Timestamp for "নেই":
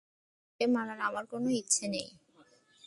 1.87-2.07